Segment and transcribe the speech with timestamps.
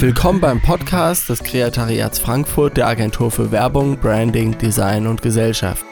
[0.00, 5.84] Willkommen beim Podcast des Kreatariats Frankfurt der Agentur für Werbung, Branding, Design und Gesellschaft.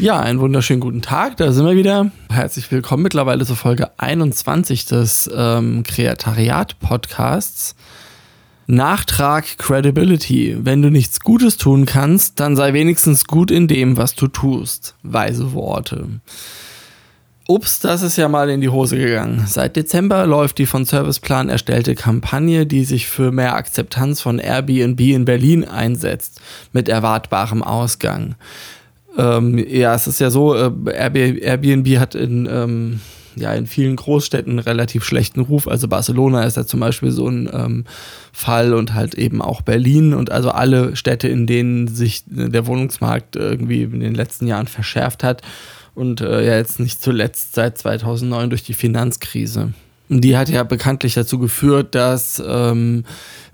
[0.00, 2.10] Ja, einen wunderschönen guten Tag, da sind wir wieder.
[2.28, 7.76] Herzlich willkommen mittlerweile zur Folge 21 des ähm, Kreatariat-Podcasts.
[8.66, 10.56] Nachtrag Credibility.
[10.58, 14.96] Wenn du nichts Gutes tun kannst, dann sei wenigstens gut in dem, was du tust.
[15.04, 16.20] Weise Worte.
[17.48, 19.44] Ups, das ist ja mal in die Hose gegangen.
[19.46, 25.00] Seit Dezember läuft die von Serviceplan erstellte Kampagne, die sich für mehr Akzeptanz von Airbnb
[25.00, 26.40] in Berlin einsetzt,
[26.72, 28.34] mit erwartbarem Ausgang.
[29.16, 33.00] Ähm, ja, es ist ja so, äh, Airbnb hat in, ähm,
[33.36, 35.68] ja, in vielen Großstädten relativ schlechten Ruf.
[35.68, 37.84] Also Barcelona ist ja zum Beispiel so ein ähm,
[38.32, 43.36] Fall und halt eben auch Berlin und also alle Städte, in denen sich der Wohnungsmarkt
[43.36, 45.42] irgendwie in den letzten Jahren verschärft hat
[45.96, 49.72] und äh, ja jetzt nicht zuletzt seit 2009 durch die Finanzkrise.
[50.08, 53.04] Die hat ja bekanntlich dazu geführt, dass ähm,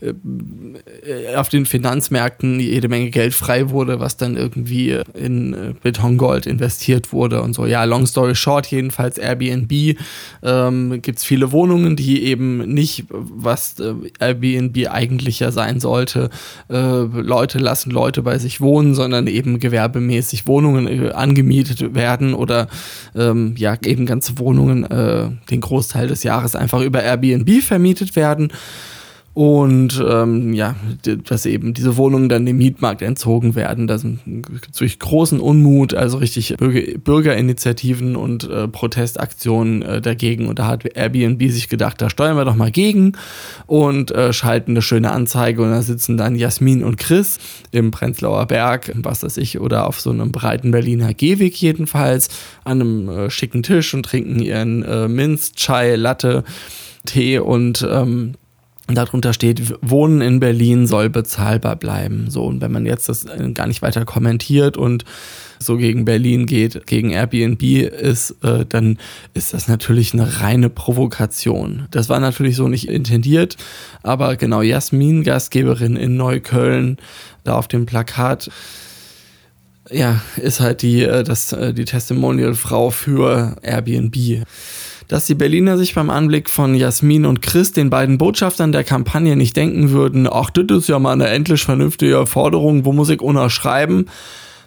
[0.03, 6.47] äh, auf den Finanzmärkten jede Menge Geld frei wurde, was dann irgendwie in äh, Betongold
[6.47, 7.67] investiert wurde und so.
[7.67, 9.97] Ja, long story short, jedenfalls Airbnb
[10.43, 16.31] ähm, gibt es viele Wohnungen, die eben nicht, was äh, Airbnb eigentlich ja sein sollte,
[16.69, 22.67] äh, Leute lassen Leute bei sich wohnen, sondern eben gewerbemäßig Wohnungen äh, angemietet werden oder
[23.15, 28.53] ähm, ja, eben ganze Wohnungen äh, den Großteil des Jahres einfach über Airbnb vermietet werden.
[29.35, 30.77] Und ähm, ja,
[31.25, 33.87] dass eben diese Wohnungen dann dem Mietmarkt entzogen werden.
[33.87, 34.05] Das
[34.77, 40.49] durch großen Unmut, also richtig Bürger, Bürgerinitiativen und äh, Protestaktionen äh, dagegen.
[40.49, 43.13] Und da hat Airbnb sich gedacht, da steuern wir doch mal gegen
[43.67, 45.63] und äh, schalten eine schöne Anzeige.
[45.63, 47.39] Und da sitzen dann Jasmin und Chris
[47.71, 52.29] im Prenzlauer Berg, was weiß ich, oder auf so einem breiten Berliner Gehweg jedenfalls,
[52.65, 56.45] an einem äh, schicken Tisch und trinken ihren äh, Minz, Chai, Latte,
[57.07, 58.35] Tee und ähm,
[58.95, 62.31] darunter steht, Wohnen in Berlin soll bezahlbar bleiben.
[62.31, 65.05] So, und wenn man jetzt das äh, gar nicht weiter kommentiert und
[65.59, 68.99] so gegen Berlin geht, gegen Airbnb ist, äh, dann
[69.35, 71.87] ist das natürlich eine reine Provokation.
[71.91, 73.57] Das war natürlich so nicht intendiert,
[74.03, 76.99] aber genau, Jasmin, Gastgeberin in Neukölln,
[77.45, 78.51] da auf dem Plakat,
[79.91, 84.45] ja, ist halt die, äh, das, äh, die Testimonial-Frau für Airbnb
[85.13, 89.37] dass die Berliner sich beim Anblick von Jasmin und Chris, den beiden Botschaftern der Kampagne,
[89.37, 93.21] nicht denken würden, ach, das ist ja mal eine endlich vernünftige Forderung, wo muss ich
[93.21, 94.07] unterschreiben?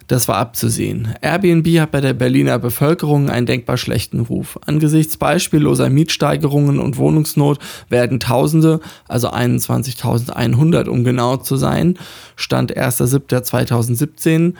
[0.06, 1.08] Das war abzusehen.
[1.20, 4.56] Airbnb hat bei der Berliner Bevölkerung einen denkbar schlechten Ruf.
[4.64, 7.58] Angesichts beispielloser Mietsteigerungen und Wohnungsnot
[7.88, 8.78] werden Tausende,
[9.08, 11.98] also 21.100 um genau zu sein,
[12.36, 14.54] Stand 1.7.2017,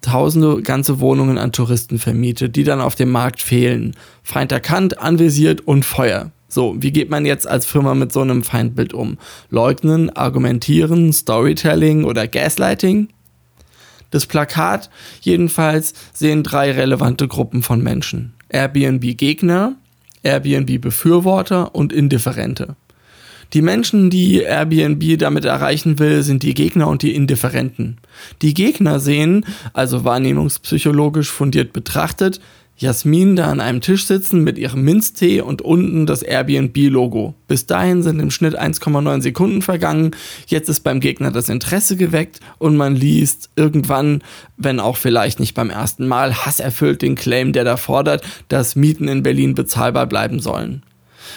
[0.00, 3.94] tausende ganze Wohnungen an Touristen vermietet, die dann auf dem Markt fehlen.
[4.22, 6.32] Feind erkannt, anvisiert und Feuer.
[6.48, 9.18] So, wie geht man jetzt als Firma mit so einem Feindbild um?
[9.50, 13.08] Leugnen, argumentieren, Storytelling oder Gaslighting?
[14.10, 14.90] Das Plakat
[15.20, 18.34] jedenfalls sehen drei relevante Gruppen von Menschen.
[18.48, 19.76] Airbnb-Gegner,
[20.24, 22.74] Airbnb-Befürworter und Indifferente.
[23.52, 27.98] Die Menschen, die Airbnb damit erreichen will, sind die Gegner und die Indifferenten.
[28.42, 32.40] Die Gegner sehen, also wahrnehmungspsychologisch fundiert betrachtet,
[32.80, 37.34] Jasmin da an einem Tisch sitzen mit ihrem Minztee und unten das Airbnb-Logo.
[37.46, 40.12] Bis dahin sind im Schnitt 1,9 Sekunden vergangen.
[40.46, 44.22] Jetzt ist beim Gegner das Interesse geweckt und man liest irgendwann,
[44.56, 49.08] wenn auch vielleicht nicht beim ersten Mal, hasserfüllt den Claim, der da fordert, dass Mieten
[49.08, 50.82] in Berlin bezahlbar bleiben sollen.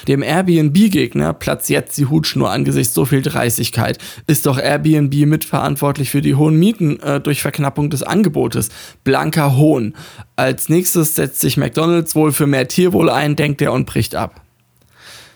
[0.08, 3.98] Dem Airbnb-Gegner platzt jetzt die Hutschnur angesichts so viel Dreistigkeit.
[4.28, 8.70] Ist doch Airbnb mitverantwortlich für die hohen Mieten äh, durch Verknappung des Angebotes?
[9.04, 9.96] Blanker Hohn.
[10.36, 14.44] Als nächstes setzt sich McDonalds wohl für mehr Tierwohl ein, denkt er und bricht ab.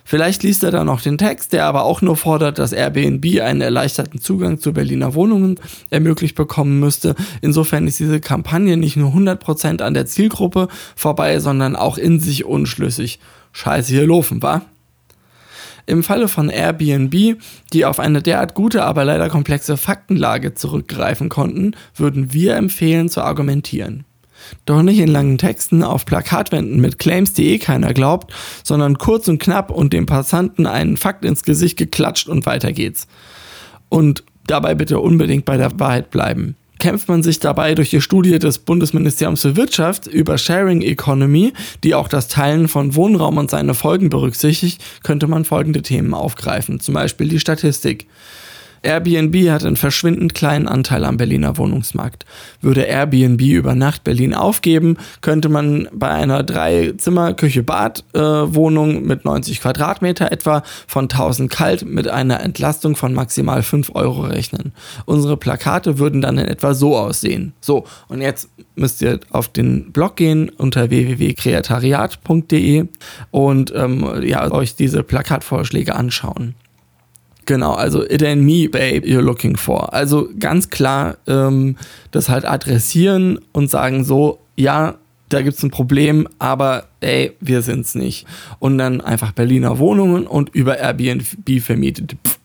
[0.09, 3.59] Vielleicht liest er dann noch den Text, der aber auch nur fordert, dass Airbnb einen
[3.59, 7.13] erleichterten Zugang zu Berliner Wohnungen ermöglicht bekommen müsste.
[7.41, 12.45] Insofern ist diese Kampagne nicht nur 100% an der Zielgruppe vorbei, sondern auch in sich
[12.45, 13.19] unschlüssig.
[13.57, 14.61] Scheiße hier laufen, wa?
[15.87, 17.41] Im Falle von Airbnb,
[17.73, 23.23] die auf eine derart gute, aber leider komplexe Faktenlage zurückgreifen konnten, würden wir empfehlen zu
[23.23, 24.05] argumentieren.
[24.65, 28.31] Doch nicht in langen Texten auf Plakatwänden mit Claims, die eh keiner glaubt,
[28.63, 33.07] sondern kurz und knapp und dem Passanten einen Fakt ins Gesicht geklatscht und weiter geht's.
[33.89, 38.39] Und dabei bitte unbedingt bei der Wahrheit bleiben kämpft man sich dabei durch die Studie
[38.39, 41.53] des Bundesministeriums für Wirtschaft über Sharing Economy,
[41.83, 46.79] die auch das Teilen von Wohnraum und seine Folgen berücksichtigt, könnte man folgende Themen aufgreifen.
[46.79, 48.07] Zum Beispiel die Statistik.
[48.87, 52.25] Airbnb hat einen verschwindend kleinen Anteil am Berliner Wohnungsmarkt.
[52.61, 60.63] Würde Airbnb über Nacht Berlin aufgeben, könnte man bei einer Drei-Zimmer-Küche-Bad-Wohnung mit 90 Quadratmeter etwa
[60.87, 64.71] von 1000 kalt mit einer Entlastung von maximal 5 Euro rechnen.
[65.05, 67.51] Unsere Plakate würden dann in etwa so aussehen.
[67.59, 72.85] So, und jetzt müsst ihr auf den Blog gehen unter www.kreatariat.de
[73.31, 76.55] und ähm, ja, euch diese Plakatvorschläge anschauen.
[77.47, 79.93] Genau, also it ain't me, babe, you're looking for.
[79.93, 81.77] Also ganz klar ähm,
[82.11, 84.95] das halt adressieren und sagen so, ja,
[85.29, 88.27] da gibt es ein Problem, aber ey, wir sind's nicht.
[88.59, 92.17] Und dann einfach Berliner Wohnungen und über Airbnb vermietet.
[92.25, 92.36] Pff,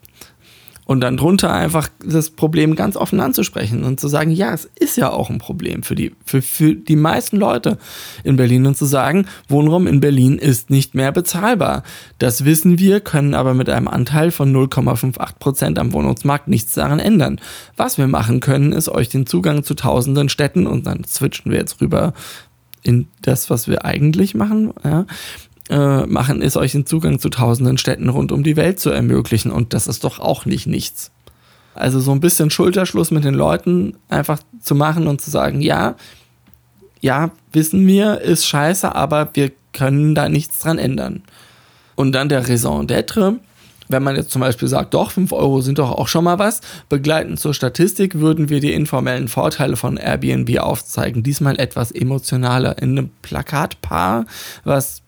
[0.84, 4.96] und dann drunter einfach das Problem ganz offen anzusprechen und zu sagen, ja, es ist
[4.96, 7.78] ja auch ein Problem für die, für, für die meisten Leute
[8.24, 11.84] in Berlin und zu sagen, Wohnraum in Berlin ist nicht mehr bezahlbar.
[12.18, 16.98] Das wissen wir, können aber mit einem Anteil von 0,58 Prozent am Wohnungsmarkt nichts daran
[16.98, 17.40] ändern.
[17.76, 21.58] Was wir machen können, ist euch den Zugang zu tausenden Städten und dann switchen wir
[21.58, 22.12] jetzt rüber
[22.82, 25.06] in das, was wir eigentlich machen, ja,
[25.70, 29.50] äh, machen, ist euch den Zugang zu tausenden Städten rund um die Welt zu ermöglichen.
[29.50, 31.10] Und das ist doch auch nicht nichts.
[31.74, 35.96] Also so ein bisschen Schulterschluss mit den Leuten einfach zu machen und zu sagen, ja,
[37.00, 41.22] ja, wissen wir, ist scheiße, aber wir können da nichts dran ändern.
[41.94, 43.38] Und dann der Raison d'être.
[43.88, 46.60] Wenn man jetzt zum Beispiel sagt, doch, 5 Euro sind doch auch schon mal was,
[46.88, 51.22] begleitend zur Statistik würden wir die informellen Vorteile von Airbnb aufzeigen.
[51.22, 54.24] Diesmal etwas emotionaler in einem Plakatpaar,
[54.64, 55.01] was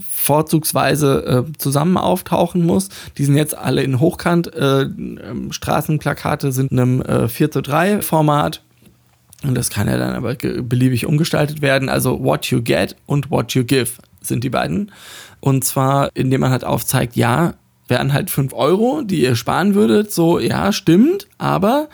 [0.00, 2.88] vorzugsweise äh, zusammen auftauchen muss.
[3.18, 4.54] Die sind jetzt alle in Hochkant.
[4.54, 8.62] Äh, ähm, Straßenplakate sind in einem äh, 4 zu 3 Format.
[9.44, 11.88] Und das kann ja dann aber beliebig umgestaltet werden.
[11.88, 14.92] Also what you get und what you give sind die beiden.
[15.40, 17.54] Und zwar, indem man halt aufzeigt, ja,
[17.88, 20.12] wären halt 5 Euro, die ihr sparen würdet.
[20.12, 21.88] So, ja, stimmt, aber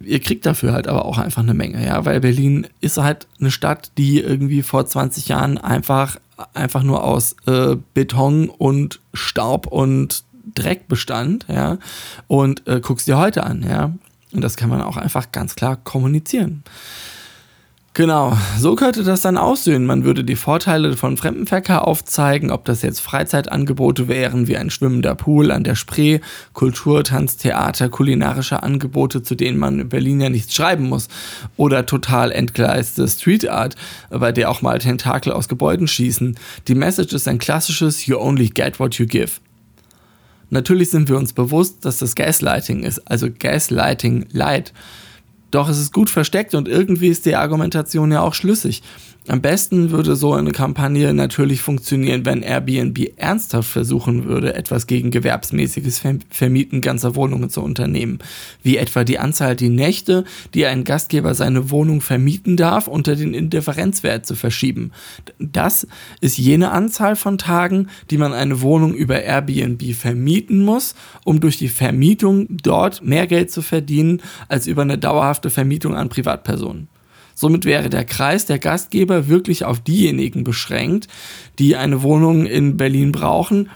[0.00, 3.50] ihr kriegt dafür halt aber auch einfach eine Menge, ja, weil Berlin ist halt eine
[3.50, 6.18] Stadt, die irgendwie vor 20 Jahren einfach
[6.54, 10.24] einfach nur aus äh, Beton und Staub und
[10.54, 11.78] Dreck bestand, ja,
[12.26, 13.92] und äh, guckst dir heute an, ja.
[14.32, 16.62] Und das kann man auch einfach ganz klar kommunizieren.
[17.98, 19.84] Genau, so könnte das dann aussehen.
[19.84, 25.16] Man würde die Vorteile von Fremdenverkehr aufzeigen, ob das jetzt Freizeitangebote wären, wie ein schwimmender
[25.16, 26.20] Pool an der Spree,
[26.52, 31.08] Kultur, Tanz, Theater, kulinarische Angebote, zu denen man in Berlin ja nichts schreiben muss,
[31.56, 33.74] oder total entgleiste Street Art,
[34.10, 36.38] bei der auch mal Tentakel aus Gebäuden schießen.
[36.68, 39.40] Die Message ist ein klassisches You only get what you give.
[40.50, 44.72] Natürlich sind wir uns bewusst, dass das Gaslighting ist, also Gaslighting Light
[45.50, 48.82] doch es ist gut versteckt und irgendwie ist die Argumentation ja auch schlüssig.
[49.28, 55.10] Am besten würde so eine Kampagne natürlich funktionieren, wenn Airbnb ernsthaft versuchen würde, etwas gegen
[55.10, 58.20] gewerbsmäßiges Vermieten ganzer Wohnungen zu unternehmen,
[58.62, 60.24] wie etwa die Anzahl die Nächte,
[60.54, 64.92] die ein Gastgeber seine Wohnung vermieten darf, unter den Indifferenzwert zu verschieben.
[65.38, 65.86] Das
[66.22, 70.94] ist jene Anzahl von Tagen, die man eine Wohnung über Airbnb vermieten muss,
[71.24, 74.96] um durch die Vermietung dort mehr Geld zu verdienen als über eine
[75.38, 76.88] dauerhafte Vermietung an Privatpersonen.
[77.34, 81.06] Somit wäre der Kreis der Gastgeber wirklich auf diejenigen beschränkt,
[81.60, 83.70] die eine Wohnung in Berlin brauchen,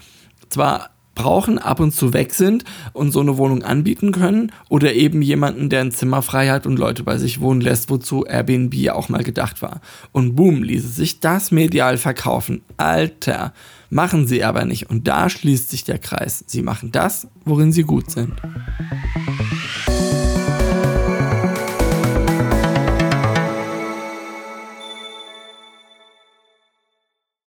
[0.49, 5.21] zwar brauchen, ab und zu weg sind und so eine Wohnung anbieten können oder eben
[5.21, 9.09] jemanden, der ein Zimmer frei hat und Leute bei sich wohnen lässt, wozu Airbnb auch
[9.09, 9.79] mal gedacht war.
[10.11, 12.63] Und boom, ließe sich das medial verkaufen.
[12.77, 13.53] Alter,
[13.91, 16.43] machen sie aber nicht und da schließt sich der Kreis.
[16.47, 18.33] Sie machen das, worin sie gut sind.